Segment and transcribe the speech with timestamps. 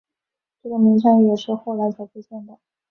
[0.63, 2.57] 这个名称也是后来才出现的。